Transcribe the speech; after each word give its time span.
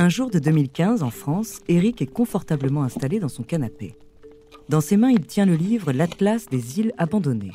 Un 0.00 0.08
jour 0.08 0.30
de 0.30 0.38
2015, 0.38 1.02
en 1.02 1.10
France, 1.10 1.60
Eric 1.68 2.00
est 2.00 2.06
confortablement 2.06 2.84
installé 2.84 3.20
dans 3.20 3.28
son 3.28 3.42
canapé. 3.42 3.96
Dans 4.70 4.80
ses 4.80 4.96
mains, 4.96 5.10
il 5.10 5.26
tient 5.26 5.44
le 5.44 5.56
livre 5.56 5.92
L'Atlas 5.92 6.46
des 6.46 6.80
îles 6.80 6.94
abandonnées. 6.96 7.52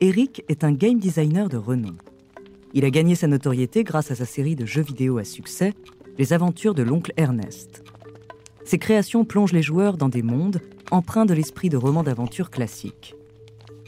Eric 0.00 0.44
est 0.46 0.62
un 0.62 0.70
game 0.70 1.00
designer 1.00 1.48
de 1.48 1.56
renom. 1.56 1.96
Il 2.72 2.84
a 2.84 2.90
gagné 2.90 3.16
sa 3.16 3.26
notoriété 3.26 3.82
grâce 3.82 4.12
à 4.12 4.14
sa 4.14 4.26
série 4.26 4.54
de 4.54 4.64
jeux 4.64 4.84
vidéo 4.84 5.18
à 5.18 5.24
succès, 5.24 5.74
Les 6.18 6.32
aventures 6.32 6.72
de 6.72 6.84
l'oncle 6.84 7.12
Ernest. 7.16 7.82
Ses 8.64 8.78
créations 8.78 9.24
plongent 9.24 9.54
les 9.54 9.60
joueurs 9.60 9.96
dans 9.96 10.08
des 10.08 10.22
mondes 10.22 10.60
empreints 10.92 11.26
de 11.26 11.34
l'esprit 11.34 11.68
de 11.68 11.76
romans 11.76 12.04
d'aventure 12.04 12.50
classiques. 12.50 13.16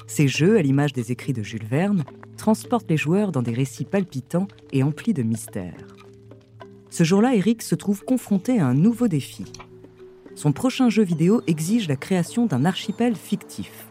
Ces 0.08 0.26
jeux, 0.26 0.58
à 0.58 0.62
l'image 0.62 0.92
des 0.92 1.12
écrits 1.12 1.32
de 1.32 1.44
Jules 1.44 1.64
Verne, 1.70 2.04
transportent 2.36 2.90
les 2.90 2.96
joueurs 2.96 3.30
dans 3.30 3.42
des 3.42 3.54
récits 3.54 3.84
palpitants 3.84 4.48
et 4.72 4.82
emplis 4.82 5.14
de 5.14 5.22
mystères. 5.22 5.86
Ce 6.96 7.04
jour-là, 7.04 7.34
Eric 7.34 7.60
se 7.60 7.74
trouve 7.74 8.06
confronté 8.06 8.58
à 8.58 8.66
un 8.66 8.72
nouveau 8.72 9.06
défi. 9.06 9.44
Son 10.34 10.52
prochain 10.52 10.88
jeu 10.88 11.02
vidéo 11.02 11.42
exige 11.46 11.88
la 11.88 11.96
création 11.96 12.46
d'un 12.46 12.64
archipel 12.64 13.16
fictif. 13.16 13.86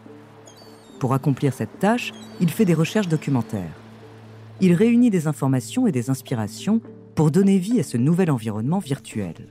Pour 0.98 1.14
accomplir 1.14 1.54
cette 1.54 1.78
tâche, 1.78 2.12
il 2.40 2.50
fait 2.50 2.64
des 2.64 2.74
recherches 2.74 3.06
documentaires. 3.06 3.76
Il 4.60 4.72
réunit 4.72 5.10
des 5.10 5.28
informations 5.28 5.86
et 5.86 5.92
des 5.92 6.10
inspirations 6.10 6.80
pour 7.14 7.30
donner 7.30 7.58
vie 7.58 7.78
à 7.78 7.84
ce 7.84 7.96
nouvel 7.96 8.28
environnement 8.28 8.80
virtuel. 8.80 9.50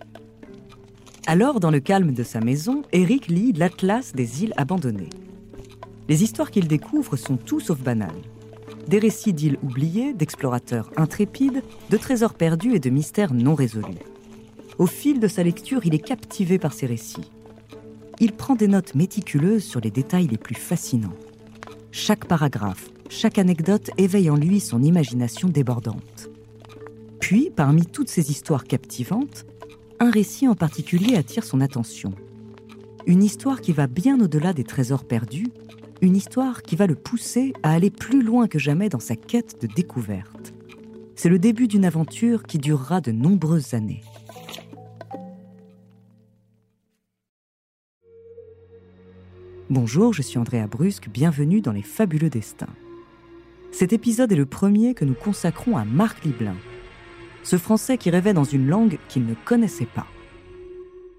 Alors, 1.25 1.61
dans 1.61 1.71
le 1.71 1.79
calme 1.79 2.11
de 2.11 2.23
sa 2.23 2.41
maison, 2.41 2.81
Eric 2.91 3.29
lit 3.29 3.53
l'Atlas 3.53 4.11
des 4.11 4.43
îles 4.43 4.53
abandonnées. 4.57 5.11
Les 6.09 6.23
histoires 6.23 6.51
qu'il 6.51 6.67
découvre 6.67 7.15
sont 7.15 7.37
tout 7.37 7.61
sauf 7.61 7.79
banales. 7.79 8.21
Des 8.87 8.99
récits 8.99 9.33
d'îles 9.33 9.57
oubliées, 9.63 10.13
d'explorateurs 10.13 10.91
intrépides, 10.95 11.63
de 11.89 11.97
trésors 11.97 12.35
perdus 12.35 12.75
et 12.75 12.79
de 12.79 12.89
mystères 12.89 13.33
non 13.33 13.55
résolus. 13.55 13.97
Au 14.77 14.85
fil 14.85 15.19
de 15.19 15.27
sa 15.27 15.41
lecture, 15.41 15.85
il 15.85 15.95
est 15.95 16.05
captivé 16.05 16.59
par 16.59 16.73
ces 16.73 16.85
récits. 16.85 17.31
Il 18.19 18.33
prend 18.33 18.55
des 18.55 18.67
notes 18.67 18.93
méticuleuses 18.93 19.63
sur 19.63 19.81
les 19.81 19.91
détails 19.91 20.27
les 20.27 20.37
plus 20.37 20.55
fascinants. 20.55 21.15
Chaque 21.91 22.25
paragraphe, 22.25 22.89
chaque 23.09 23.39
anecdote 23.39 23.89
éveille 23.97 24.29
en 24.29 24.35
lui 24.35 24.59
son 24.59 24.83
imagination 24.83 25.49
débordante. 25.49 26.29
Puis, 27.19 27.49
parmi 27.55 27.85
toutes 27.85 28.09
ces 28.09 28.29
histoires 28.29 28.65
captivantes, 28.65 29.45
un 29.99 30.11
récit 30.11 30.47
en 30.47 30.55
particulier 30.55 31.15
attire 31.15 31.43
son 31.43 31.61
attention. 31.61 32.13
Une 33.07 33.23
histoire 33.23 33.61
qui 33.61 33.71
va 33.71 33.87
bien 33.87 34.19
au-delà 34.19 34.53
des 34.53 34.63
trésors 34.63 35.05
perdus, 35.05 35.47
une 36.01 36.15
histoire 36.15 36.61
qui 36.61 36.75
va 36.75 36.87
le 36.87 36.95
pousser 36.95 37.53
à 37.63 37.73
aller 37.73 37.89
plus 37.89 38.21
loin 38.21 38.47
que 38.47 38.59
jamais 38.59 38.89
dans 38.89 38.99
sa 38.99 39.15
quête 39.15 39.61
de 39.61 39.67
découverte. 39.67 40.53
C'est 41.15 41.29
le 41.29 41.39
début 41.39 41.67
d'une 41.67 41.85
aventure 41.85 42.43
qui 42.43 42.57
durera 42.57 43.01
de 43.01 43.11
nombreuses 43.11 43.73
années. 43.73 44.01
Bonjour, 49.69 50.13
je 50.13 50.21
suis 50.21 50.37
Andrea 50.37 50.67
Brusque, 50.67 51.09
bienvenue 51.09 51.61
dans 51.61 51.71
Les 51.71 51.81
Fabuleux 51.81 52.29
Destins. 52.29 52.67
Cet 53.71 53.93
épisode 53.93 54.31
est 54.31 54.37
le 54.37 54.45
premier 54.45 54.93
que 54.93 55.05
nous 55.05 55.15
consacrons 55.15 55.75
à 55.75 55.85
Marc 55.85 56.23
Liblin, 56.23 56.55
ce 57.43 57.57
Français 57.57 57.97
qui 57.97 58.09
rêvait 58.09 58.33
dans 58.33 58.43
une 58.43 58.67
langue 58.67 58.99
qu'il 59.09 59.25
ne 59.25 59.33
connaissait 59.33 59.87
pas. 59.87 60.07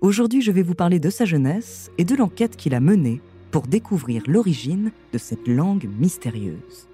Aujourd'hui, 0.01 0.43
je 0.43 0.53
vais 0.53 0.63
vous 0.63 0.75
parler 0.75 1.01
de 1.01 1.11
sa 1.11 1.25
jeunesse 1.25 1.91
et 1.99 2.05
de 2.05 2.15
l'enquête 2.15 2.57
qu'il 2.57 2.75
a 2.75 2.81
menée 2.81 3.21
pour 3.57 3.69
découvrir 3.69 4.23
l'origine 4.27 4.93
de 5.15 5.17
cette 5.17 5.49
langue 5.49 5.89
mystérieuse. 5.99 6.87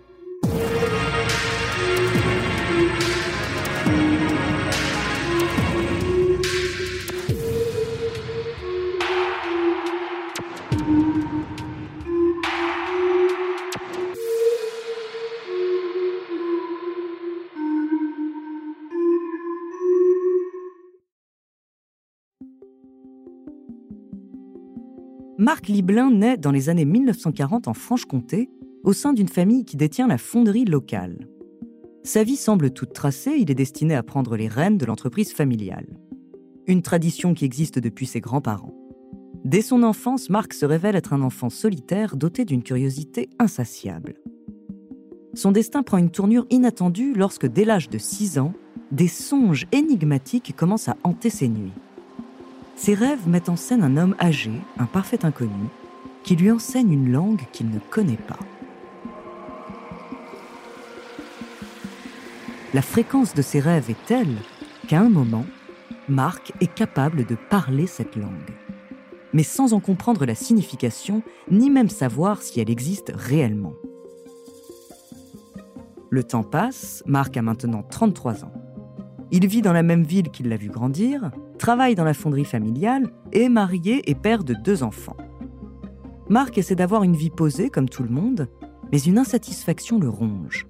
Marc 25.43 25.67
Liblin 25.67 26.13
naît 26.13 26.37
dans 26.37 26.53
les 26.53 26.69
années 26.69 26.85
1940 26.85 27.67
en 27.67 27.75
Franche-Comté, 27.75 28.49
au 28.85 28.93
sein 28.93 29.13
d'une 29.13 29.27
famille 29.27 29.65
qui 29.65 29.77
détient 29.77 30.07
la 30.07 30.17
fonderie 30.17 30.65
locale. 30.65 31.27
Sa 32.05 32.23
vie 32.23 32.37
semble 32.37 32.71
toute 32.71 32.93
tracée, 32.93 33.35
il 33.41 33.51
est 33.51 33.57
destiné 33.57 33.97
à 33.97 34.05
prendre 34.05 34.37
les 34.37 34.47
rênes 34.47 34.79
de 34.79 34.87
l'entreprise 34.87 35.33
familiale. 35.33 35.99
Une 36.69 36.81
tradition 36.81 37.35
qui 37.35 37.45
existe 37.45 37.81
depuis 37.81 38.07
ses 38.07 38.21
grands-parents. 38.21 38.73
Dès 39.45 39.63
son 39.63 39.83
enfance, 39.83 40.31
Marc 40.31 40.53
se 40.53 40.65
révèle 40.65 40.95
être 40.95 41.13
un 41.13 41.23
enfant 41.23 41.51
solitaire 41.51 42.17
doté 42.17 42.45
d'une 42.45 42.63
curiosité 42.63 43.29
insatiable. 43.41 44.15
Son 45.35 45.51
destin 45.51 45.83
prend 45.83 45.99
une 45.99 46.11
tournure 46.11 46.47
inattendue 46.51 47.15
lorsque, 47.15 47.49
dès 47.49 47.65
l'âge 47.65 47.91
de 47.91 47.99
6 47.99 48.39
ans, 48.39 48.53
des 48.93 49.09
songes 49.09 49.67
énigmatiques 49.73 50.55
commencent 50.55 50.89
à 50.89 50.97
hanter 51.03 51.31
ses 51.31 51.49
nuits. 51.49 51.73
Ses 52.85 52.95
rêves 52.95 53.29
mettent 53.29 53.49
en 53.49 53.55
scène 53.55 53.85
un 53.85 53.97
homme 53.97 54.17
âgé, 54.21 54.51
un 54.77 54.87
parfait 54.87 55.25
inconnu, 55.25 55.69
qui 56.25 56.35
lui 56.35 56.51
enseigne 56.51 56.93
une 56.93 57.13
langue 57.13 57.43
qu'il 57.53 57.71
ne 57.71 57.79
connaît 57.79 58.17
pas. 58.17 58.41
La 62.75 62.83
fréquence 62.83 63.35
de 63.35 63.43
ses 63.43 63.61
rêves 63.61 63.89
est 63.89 64.07
telle 64.07 64.35
qu'à 64.89 64.99
un 64.99 65.11
moment, 65.11 65.47
Marc 66.09 66.53
est 66.61 66.75
capable 66.75 67.25
de 67.25 67.37
parler 67.37 67.87
cette 67.87 68.17
langue, 68.17 68.51
mais 69.33 69.45
sans 69.45 69.75
en 69.75 69.79
comprendre 69.79 70.27
la 70.27 70.35
signification, 70.35 71.23
ni 71.53 71.71
même 71.71 71.89
savoir 71.89 72.43
si 72.43 72.59
elle 72.59 72.69
existe 72.69 73.13
réellement. 73.15 73.75
Le 76.11 76.25
temps 76.25 76.43
passe, 76.43 77.05
Marc 77.07 77.37
a 77.37 77.43
maintenant 77.43 77.85
33 77.89 78.45
ans. 78.45 78.53
Il 79.31 79.47
vit 79.47 79.63
dans 79.63 79.73
la 79.73 79.85
même 79.85 80.03
ville 80.03 80.31
qu'il 80.31 80.49
l'a 80.49 80.57
vu 80.57 80.69
grandir, 80.69 81.31
travaille 81.63 81.95
dans 81.95 82.03
la 82.03 82.13
fonderie 82.13 82.45
familiale, 82.45 83.13
est 83.31 83.49
marié 83.49 84.11
et 84.11 84.17
père 84.17 84.43
de 84.43 84.53
deux 84.53 84.83
enfants. 84.83 85.17
Marc 86.29 86.59
essaie 86.59 86.75
d'avoir 86.75 87.05
une 87.05 87.15
vie 87.15 87.31
posée 87.31 87.71
comme 87.71 87.89
tout 87.89 88.03
le 88.03 88.09
monde, 88.09 88.49
mais 88.91 89.01
une 89.01 89.17
insatisfaction 89.17 90.01
le 90.01 90.09
ronge. 90.09 90.67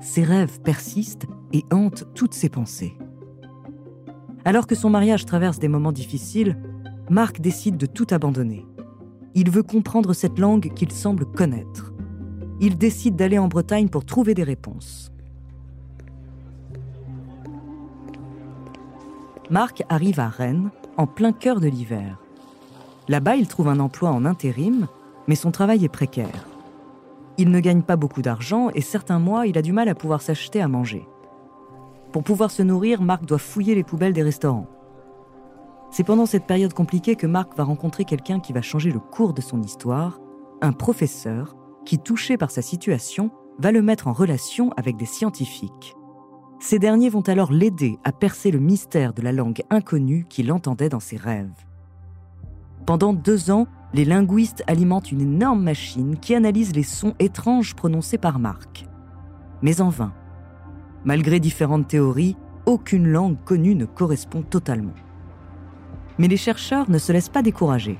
Ses 0.00 0.22
rêves 0.22 0.60
persistent 0.60 1.26
et 1.52 1.64
hantent 1.72 2.04
toutes 2.14 2.34
ses 2.34 2.48
pensées. 2.48 2.96
Alors 4.44 4.68
que 4.68 4.76
son 4.76 4.90
mariage 4.90 5.26
traverse 5.26 5.58
des 5.58 5.66
moments 5.66 5.90
difficiles, 5.90 6.56
Marc 7.10 7.40
décide 7.40 7.76
de 7.76 7.86
tout 7.86 8.06
abandonner. 8.12 8.64
Il 9.34 9.50
veut 9.50 9.64
comprendre 9.64 10.12
cette 10.12 10.38
langue 10.38 10.72
qu'il 10.74 10.92
semble 10.92 11.26
connaître. 11.26 11.92
Il 12.60 12.78
décide 12.78 13.16
d'aller 13.16 13.38
en 13.38 13.48
Bretagne 13.48 13.88
pour 13.88 14.04
trouver 14.04 14.34
des 14.34 14.44
réponses. 14.44 15.11
Marc 19.52 19.84
arrive 19.90 20.18
à 20.18 20.28
Rennes 20.28 20.70
en 20.96 21.06
plein 21.06 21.30
cœur 21.30 21.60
de 21.60 21.68
l'hiver. 21.68 22.16
Là-bas, 23.06 23.36
il 23.36 23.46
trouve 23.48 23.68
un 23.68 23.80
emploi 23.80 24.08
en 24.08 24.24
intérim, 24.24 24.88
mais 25.28 25.34
son 25.34 25.50
travail 25.50 25.84
est 25.84 25.90
précaire. 25.90 26.48
Il 27.36 27.50
ne 27.50 27.60
gagne 27.60 27.82
pas 27.82 27.96
beaucoup 27.96 28.22
d'argent 28.22 28.70
et 28.70 28.80
certains 28.80 29.18
mois, 29.18 29.46
il 29.46 29.58
a 29.58 29.62
du 29.62 29.74
mal 29.74 29.90
à 29.90 29.94
pouvoir 29.94 30.22
s'acheter 30.22 30.62
à 30.62 30.68
manger. 30.68 31.06
Pour 32.12 32.24
pouvoir 32.24 32.50
se 32.50 32.62
nourrir, 32.62 33.02
Marc 33.02 33.26
doit 33.26 33.36
fouiller 33.36 33.74
les 33.74 33.84
poubelles 33.84 34.14
des 34.14 34.22
restaurants. 34.22 34.68
C'est 35.90 36.02
pendant 36.02 36.24
cette 36.24 36.46
période 36.46 36.72
compliquée 36.72 37.14
que 37.16 37.26
Marc 37.26 37.54
va 37.54 37.64
rencontrer 37.64 38.06
quelqu'un 38.06 38.40
qui 38.40 38.54
va 38.54 38.62
changer 38.62 38.90
le 38.90 39.00
cours 39.00 39.34
de 39.34 39.42
son 39.42 39.60
histoire, 39.60 40.18
un 40.62 40.72
professeur 40.72 41.56
qui, 41.84 41.98
touché 41.98 42.38
par 42.38 42.50
sa 42.50 42.62
situation, 42.62 43.30
va 43.58 43.70
le 43.70 43.82
mettre 43.82 44.08
en 44.08 44.14
relation 44.14 44.72
avec 44.78 44.96
des 44.96 45.04
scientifiques. 45.04 45.94
Ces 46.62 46.78
derniers 46.78 47.08
vont 47.08 47.22
alors 47.22 47.50
l'aider 47.50 47.98
à 48.04 48.12
percer 48.12 48.52
le 48.52 48.60
mystère 48.60 49.12
de 49.14 49.20
la 49.20 49.32
langue 49.32 49.64
inconnue 49.68 50.26
qu'il 50.28 50.52
entendait 50.52 50.88
dans 50.88 51.00
ses 51.00 51.16
rêves. 51.16 51.50
Pendant 52.86 53.12
deux 53.12 53.50
ans, 53.50 53.66
les 53.94 54.04
linguistes 54.04 54.62
alimentent 54.68 55.10
une 55.10 55.22
énorme 55.22 55.60
machine 55.60 56.16
qui 56.20 56.36
analyse 56.36 56.72
les 56.72 56.84
sons 56.84 57.14
étranges 57.18 57.74
prononcés 57.74 58.16
par 58.16 58.38
Marc. 58.38 58.86
Mais 59.60 59.80
en 59.80 59.88
vain. 59.88 60.12
Malgré 61.04 61.40
différentes 61.40 61.88
théories, 61.88 62.36
aucune 62.64 63.08
langue 63.08 63.42
connue 63.44 63.74
ne 63.74 63.84
correspond 63.84 64.42
totalement. 64.42 64.94
Mais 66.16 66.28
les 66.28 66.36
chercheurs 66.36 66.88
ne 66.88 66.98
se 66.98 67.10
laissent 67.10 67.28
pas 67.28 67.42
décourager. 67.42 67.98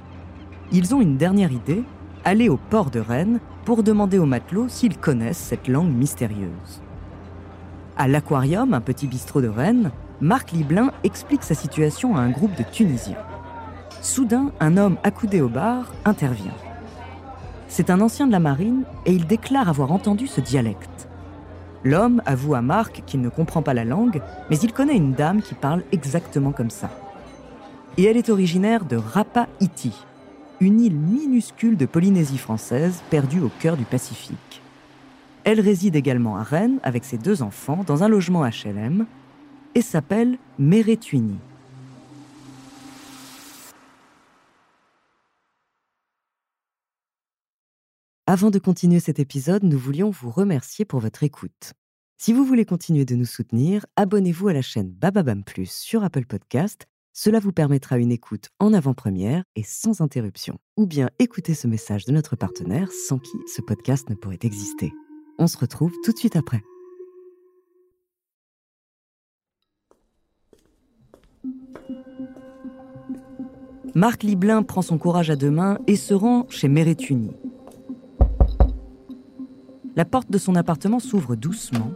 Ils 0.70 0.94
ont 0.94 1.00
une 1.00 1.16
dernière 1.16 1.50
idée, 1.50 1.82
aller 2.24 2.48
au 2.48 2.58
port 2.70 2.92
de 2.92 3.00
Rennes 3.00 3.40
pour 3.64 3.82
demander 3.82 4.20
aux 4.20 4.24
matelots 4.24 4.68
s'ils 4.68 4.98
connaissent 4.98 5.36
cette 5.36 5.66
langue 5.66 5.92
mystérieuse. 5.92 6.80
À 7.96 8.08
l'Aquarium, 8.08 8.72
un 8.72 8.80
petit 8.80 9.06
bistrot 9.06 9.42
de 9.42 9.48
Rennes, 9.48 9.90
Marc 10.20 10.52
Liblin 10.52 10.92
explique 11.04 11.42
sa 11.42 11.54
situation 11.54 12.16
à 12.16 12.20
un 12.20 12.30
groupe 12.30 12.56
de 12.56 12.62
Tunisiens. 12.62 13.18
Soudain, 14.00 14.50
un 14.60 14.78
homme 14.78 14.96
accoudé 15.02 15.42
au 15.42 15.48
bar 15.48 15.92
intervient. 16.06 16.54
C'est 17.68 17.90
un 17.90 18.00
ancien 18.00 18.26
de 18.26 18.32
la 18.32 18.38
marine 18.38 18.84
et 19.04 19.12
il 19.12 19.26
déclare 19.26 19.68
avoir 19.68 19.92
entendu 19.92 20.26
ce 20.26 20.40
dialecte. 20.40 21.08
L'homme 21.84 22.22
avoue 22.24 22.54
à 22.54 22.62
Marc 22.62 23.02
qu'il 23.06 23.20
ne 23.20 23.28
comprend 23.28 23.62
pas 23.62 23.74
la 23.74 23.84
langue, 23.84 24.22
mais 24.48 24.58
il 24.58 24.72
connaît 24.72 24.96
une 24.96 25.12
dame 25.12 25.42
qui 25.42 25.54
parle 25.54 25.82
exactement 25.92 26.52
comme 26.52 26.70
ça. 26.70 26.90
Et 27.98 28.04
elle 28.04 28.16
est 28.16 28.30
originaire 28.30 28.86
de 28.86 28.96
Rapa 28.96 29.48
Iti, 29.60 29.92
une 30.60 30.80
île 30.80 30.96
minuscule 30.96 31.76
de 31.76 31.86
Polynésie 31.86 32.38
française 32.38 33.02
perdue 33.10 33.40
au 33.40 33.50
cœur 33.60 33.76
du 33.76 33.84
Pacifique. 33.84 34.62
Elle 35.44 35.60
réside 35.60 35.96
également 35.96 36.36
à 36.36 36.42
Rennes 36.42 36.78
avec 36.82 37.04
ses 37.04 37.18
deux 37.18 37.42
enfants 37.42 37.82
dans 37.84 38.02
un 38.04 38.08
logement 38.08 38.44
HLM 38.44 39.06
et 39.74 39.82
s'appelle 39.82 40.38
Meretuini. 40.58 41.36
Avant 48.26 48.50
de 48.50 48.58
continuer 48.60 49.00
cet 49.00 49.18
épisode, 49.18 49.64
nous 49.64 49.78
voulions 49.78 50.10
vous 50.10 50.30
remercier 50.30 50.84
pour 50.84 51.00
votre 51.00 51.24
écoute. 51.24 51.72
Si 52.18 52.32
vous 52.32 52.44
voulez 52.44 52.64
continuer 52.64 53.04
de 53.04 53.16
nous 53.16 53.26
soutenir, 53.26 53.84
abonnez-vous 53.96 54.46
à 54.46 54.52
la 54.52 54.62
chaîne 54.62 54.90
Bababam 54.90 55.42
Plus 55.42 55.70
sur 55.70 56.04
Apple 56.04 56.24
Podcast. 56.24 56.86
Cela 57.12 57.40
vous 57.40 57.52
permettra 57.52 57.98
une 57.98 58.12
écoute 58.12 58.48
en 58.60 58.72
avant-première 58.72 59.42
et 59.56 59.64
sans 59.64 60.00
interruption. 60.00 60.58
Ou 60.76 60.86
bien 60.86 61.10
écoutez 61.18 61.52
ce 61.52 61.66
message 61.66 62.04
de 62.04 62.12
notre 62.12 62.36
partenaire 62.36 62.90
sans 62.92 63.18
qui 63.18 63.36
ce 63.54 63.60
podcast 63.60 64.08
ne 64.08 64.14
pourrait 64.14 64.38
exister. 64.42 64.92
On 65.42 65.48
se 65.48 65.58
retrouve 65.58 65.92
tout 66.04 66.12
de 66.12 66.18
suite 66.18 66.36
après. 66.36 66.62
Marc 73.96 74.22
Liblin 74.22 74.62
prend 74.62 74.82
son 74.82 74.98
courage 74.98 75.30
à 75.30 75.34
deux 75.34 75.50
mains 75.50 75.80
et 75.88 75.96
se 75.96 76.14
rend 76.14 76.46
chez 76.48 76.68
Meretuni, 76.68 77.32
la 79.96 80.04
porte 80.04 80.30
de 80.30 80.38
son 80.38 80.54
appartement 80.54 81.00
s'ouvre 81.00 81.34
doucement, 81.34 81.90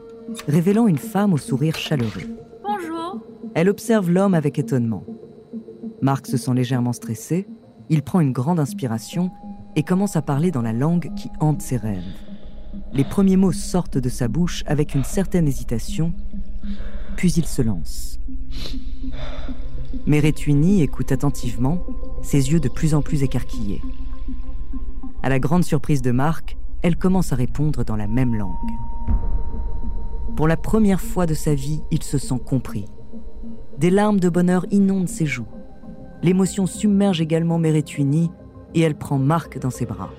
révélant 0.49 0.89
une 0.89 0.99
femme 0.99 1.33
au 1.33 1.39
sourire 1.39 1.77
chaleureux. 1.77 2.37
Bonjour. 2.65 3.21
Elle 3.55 3.69
observe 3.69 4.11
l'homme 4.11 4.35
avec 4.35 4.59
étonnement. 4.59 5.05
Marc 6.03 6.27
se 6.27 6.37
sent 6.37 6.53
légèrement 6.53 6.93
stressé, 6.93 7.47
il 7.91 8.03
prend 8.03 8.19
une 8.19 8.33
grande 8.33 8.59
inspiration 8.59 9.31
et 9.77 9.85
commence 9.85 10.17
à 10.17 10.23
parler 10.23 10.51
dans 10.51 10.63
la 10.63 10.73
langue 10.73 11.15
qui 11.15 11.31
hante 11.39 11.63
ses 11.63 11.77
rêves. 11.77 12.26
Les 12.97 13.05
premiers 13.05 13.37
mots 13.37 13.53
sortent 13.53 13.99
de 13.99 14.09
sa 14.09 14.27
bouche 14.27 14.65
avec 14.67 14.95
une 14.95 15.05
certaine 15.05 15.47
hésitation, 15.47 16.15
puis 17.15 17.31
il 17.31 17.45
se 17.45 17.61
lance. 17.61 18.19
Meretwini 20.07 20.81
écoute 20.81 21.13
attentivement, 21.13 21.85
ses 22.23 22.53
yeux 22.53 22.59
de 22.59 22.71
plus 22.71 22.95
en 22.95 23.03
plus 23.03 23.23
écarquillés. 23.23 23.83
À 25.23 25.29
la 25.29 25.39
grande 25.39 25.63
surprise 25.63 26.01
de 26.01 26.11
Marc, 26.11 26.57
elle 26.81 26.97
commence 26.97 27.35
à 27.35 27.37
répondre 27.37 27.85
dans 27.85 27.97
la 27.97 28.07
même 28.07 28.35
langue. 28.35 28.55
Pour 30.35 30.49
la 30.49 30.57
première 30.57 31.03
fois 31.03 31.27
de 31.27 31.35
sa 31.35 31.55
vie, 31.55 31.83
il 31.91 32.03
se 32.03 32.17
sent 32.17 32.41
compris. 32.47 32.87
Des 33.77 33.91
larmes 33.91 34.21
de 34.21 34.31
bonheur 34.31 34.65
inondent 34.71 35.09
ses 35.09 35.27
joues. 35.27 35.49
L'émotion 36.23 36.65
submerge 36.65 37.21
également 37.21 37.59
Meretwini 37.59 38.31
et 38.75 38.81
elle 38.81 38.97
prend 38.97 39.19
Marc 39.19 39.59
dans 39.59 39.69
ses 39.69 39.85
bras. 39.85 40.11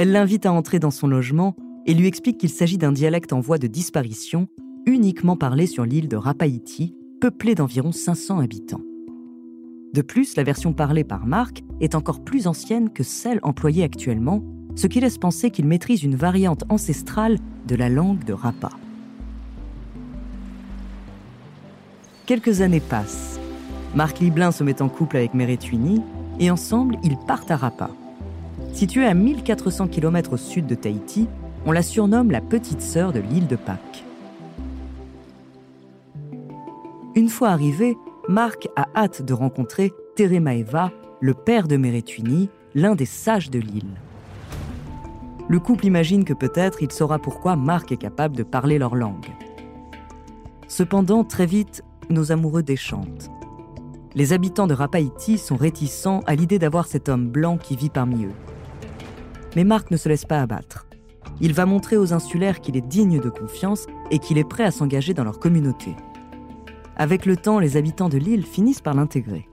Elle 0.00 0.12
l'invite 0.12 0.46
à 0.46 0.52
entrer 0.54 0.78
dans 0.78 0.90
son 0.90 1.08
logement 1.08 1.54
et 1.84 1.92
lui 1.92 2.06
explique 2.06 2.38
qu'il 2.38 2.48
s'agit 2.48 2.78
d'un 2.78 2.90
dialecte 2.90 3.34
en 3.34 3.40
voie 3.40 3.58
de 3.58 3.66
disparition, 3.66 4.48
uniquement 4.86 5.36
parlé 5.36 5.66
sur 5.66 5.84
l'île 5.84 6.08
de 6.08 6.16
Rapaïti, 6.16 6.96
peuplée 7.20 7.54
d'environ 7.54 7.92
500 7.92 8.38
habitants. 8.38 8.80
De 9.92 10.00
plus, 10.00 10.36
la 10.36 10.42
version 10.42 10.72
parlée 10.72 11.04
par 11.04 11.26
Marc 11.26 11.62
est 11.82 11.94
encore 11.94 12.24
plus 12.24 12.46
ancienne 12.46 12.88
que 12.88 13.02
celle 13.02 13.40
employée 13.42 13.84
actuellement, 13.84 14.42
ce 14.74 14.86
qui 14.86 15.00
laisse 15.00 15.18
penser 15.18 15.50
qu'il 15.50 15.66
maîtrise 15.66 16.02
une 16.02 16.16
variante 16.16 16.64
ancestrale 16.70 17.36
de 17.68 17.74
la 17.74 17.90
langue 17.90 18.24
de 18.24 18.32
Rapa. 18.32 18.70
Quelques 22.24 22.62
années 22.62 22.80
passent. 22.80 23.38
Marc 23.94 24.20
Liblin 24.20 24.50
se 24.50 24.64
met 24.64 24.80
en 24.80 24.88
couple 24.88 25.18
avec 25.18 25.34
Meretwini 25.34 26.00
et 26.38 26.50
ensemble, 26.50 26.96
ils 27.04 27.18
partent 27.18 27.50
à 27.50 27.58
Rapa. 27.58 27.90
Située 28.72 29.06
à 29.06 29.14
1400 29.14 29.88
km 29.88 30.34
au 30.34 30.36
sud 30.36 30.66
de 30.66 30.74
Tahiti, 30.74 31.28
on 31.66 31.72
la 31.72 31.82
surnomme 31.82 32.30
la 32.30 32.40
petite 32.40 32.80
sœur 32.80 33.12
de 33.12 33.20
l'île 33.20 33.46
de 33.46 33.56
Pâques. 33.56 34.04
Une 37.14 37.28
fois 37.28 37.50
arrivé, 37.50 37.96
Marc 38.28 38.68
a 38.76 38.86
hâte 38.94 39.22
de 39.22 39.34
rencontrer 39.34 39.92
Teremaeva, 40.16 40.92
le 41.20 41.34
père 41.34 41.68
de 41.68 41.76
Meretwini, 41.76 42.48
l'un 42.74 42.94
des 42.94 43.06
sages 43.06 43.50
de 43.50 43.58
l'île. 43.58 44.00
Le 45.48 45.58
couple 45.58 45.86
imagine 45.86 46.24
que 46.24 46.32
peut-être 46.32 46.82
il 46.82 46.92
saura 46.92 47.18
pourquoi 47.18 47.56
Marc 47.56 47.90
est 47.90 47.96
capable 47.96 48.36
de 48.36 48.44
parler 48.44 48.78
leur 48.78 48.94
langue. 48.94 49.26
Cependant, 50.68 51.24
très 51.24 51.46
vite, 51.46 51.82
nos 52.08 52.30
amoureux 52.30 52.62
déchantent. 52.62 53.30
Les 54.14 54.32
habitants 54.32 54.68
de 54.68 54.74
Rapaïti 54.74 55.38
sont 55.38 55.56
réticents 55.56 56.20
à 56.26 56.36
l'idée 56.36 56.60
d'avoir 56.60 56.86
cet 56.86 57.08
homme 57.08 57.28
blanc 57.28 57.58
qui 57.58 57.74
vit 57.74 57.90
parmi 57.90 58.24
eux. 58.24 58.34
Mais 59.56 59.64
Marc 59.64 59.90
ne 59.90 59.96
se 59.96 60.08
laisse 60.08 60.24
pas 60.24 60.40
abattre. 60.40 60.86
Il 61.40 61.52
va 61.52 61.66
montrer 61.66 61.96
aux 61.96 62.12
insulaires 62.12 62.60
qu'il 62.60 62.76
est 62.76 62.86
digne 62.86 63.20
de 63.20 63.30
confiance 63.30 63.86
et 64.10 64.18
qu'il 64.18 64.38
est 64.38 64.48
prêt 64.48 64.64
à 64.64 64.70
s'engager 64.70 65.14
dans 65.14 65.24
leur 65.24 65.38
communauté. 65.38 65.94
Avec 66.96 67.24
le 67.24 67.36
temps, 67.36 67.58
les 67.58 67.76
habitants 67.76 68.08
de 68.08 68.18
l'île 68.18 68.44
finissent 68.44 68.82
par 68.82 68.94
l'intégrer. 68.94 69.48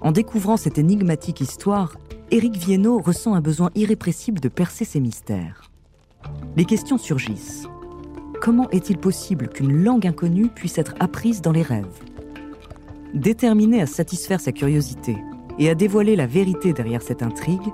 En 0.00 0.12
découvrant 0.12 0.56
cette 0.56 0.78
énigmatique 0.78 1.40
histoire, 1.40 1.96
Éric 2.30 2.56
Viennot 2.56 3.00
ressent 3.00 3.34
un 3.34 3.40
besoin 3.40 3.70
irrépressible 3.74 4.40
de 4.40 4.48
percer 4.48 4.84
ses 4.84 5.00
mystères. 5.00 5.70
Les 6.56 6.64
questions 6.64 6.98
surgissent. 6.98 7.66
Comment 8.40 8.70
est-il 8.70 8.98
possible 8.98 9.48
qu'une 9.48 9.82
langue 9.82 10.06
inconnue 10.06 10.48
puisse 10.48 10.78
être 10.78 10.94
apprise 11.00 11.42
dans 11.42 11.52
les 11.52 11.62
rêves? 11.62 11.86
Déterminé 13.14 13.82
à 13.82 13.86
satisfaire 13.86 14.40
sa 14.40 14.52
curiosité 14.52 15.16
et 15.58 15.68
à 15.68 15.74
dévoiler 15.74 16.16
la 16.16 16.26
vérité 16.26 16.72
derrière 16.72 17.02
cette 17.02 17.22
intrigue, 17.22 17.72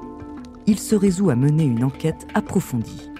il 0.67 0.79
se 0.79 0.95
résout 0.95 1.31
à 1.31 1.37
mener 1.37 1.64
une 1.64 1.85
enquête 1.85 2.26
approfondie. 2.35 3.11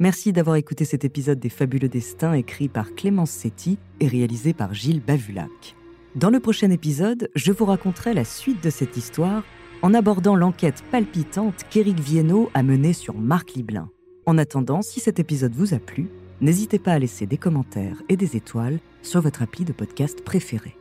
Merci 0.00 0.32
d'avoir 0.32 0.56
écouté 0.56 0.84
cet 0.84 1.04
épisode 1.04 1.38
des 1.38 1.48
Fabuleux 1.48 1.88
Destins 1.88 2.34
écrit 2.34 2.68
par 2.68 2.94
Clémence 2.94 3.30
Setti 3.30 3.78
et 4.00 4.08
réalisé 4.08 4.52
par 4.52 4.74
Gilles 4.74 5.00
Bavulac. 5.00 5.76
Dans 6.16 6.30
le 6.30 6.40
prochain 6.40 6.70
épisode, 6.70 7.30
je 7.34 7.52
vous 7.52 7.64
raconterai 7.64 8.12
la 8.12 8.24
suite 8.24 8.62
de 8.62 8.70
cette 8.70 8.96
histoire 8.96 9.44
en 9.84 9.92
abordant 9.92 10.34
l'enquête 10.34 10.82
palpitante 10.90 11.66
qu'Éric 11.68 12.00
Viennot 12.00 12.48
a 12.54 12.62
menée 12.62 12.94
sur 12.94 13.18
Marc 13.18 13.52
Liblin. 13.52 13.90
En 14.24 14.38
attendant, 14.38 14.80
si 14.80 14.98
cet 14.98 15.18
épisode 15.18 15.54
vous 15.54 15.74
a 15.74 15.78
plu, 15.78 16.08
n'hésitez 16.40 16.78
pas 16.78 16.92
à 16.92 16.98
laisser 16.98 17.26
des 17.26 17.36
commentaires 17.36 18.00
et 18.08 18.16
des 18.16 18.34
étoiles 18.34 18.78
sur 19.02 19.20
votre 19.20 19.42
appli 19.42 19.66
de 19.66 19.74
podcast 19.74 20.24
préféré. 20.24 20.74